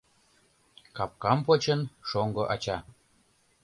Капкам 0.95 1.39
почын, 1.45 1.81
шоҥго 2.07 2.43
ача 2.53 2.77